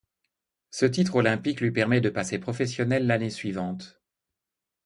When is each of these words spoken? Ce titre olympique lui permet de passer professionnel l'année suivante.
Ce 0.71 0.87
titre 0.87 1.13
olympique 1.17 1.61
lui 1.61 1.69
permet 1.71 2.01
de 2.01 2.09
passer 2.09 2.39
professionnel 2.39 3.05
l'année 3.05 3.29
suivante. 3.29 4.01